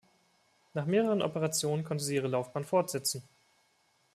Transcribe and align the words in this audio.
Nach 0.73 0.87
mehreren 0.87 1.21
Operationen 1.21 1.83
konnte 1.83 2.03
sie 2.03 2.15
ihre 2.15 2.27
Laufbahn 2.27 2.63
fortsetzen. 2.63 3.21